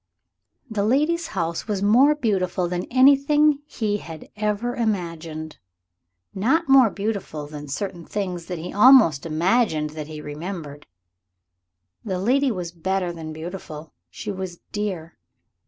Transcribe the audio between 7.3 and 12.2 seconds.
than certain things that he almost imagined that he remembered. The